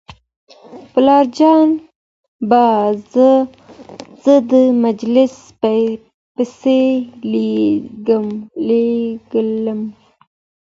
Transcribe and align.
پلارجان 0.93 1.67
به 2.49 2.63
زه 4.23 4.33
د 4.49 4.51
مجلې 4.83 5.25
پسې 6.35 6.81
لېږلم. 7.31 9.79